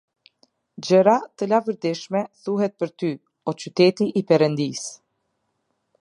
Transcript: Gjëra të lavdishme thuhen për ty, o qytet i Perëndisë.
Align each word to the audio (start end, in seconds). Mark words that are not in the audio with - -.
Gjëra 0.87 1.13
të 1.41 1.47
lavdishme 1.51 2.23
thuhen 2.45 2.73
për 2.83 2.95
ty, 3.03 3.11
o 3.53 3.57
qytet 3.65 4.05
i 4.09 4.25
Perëndisë. 4.33 4.91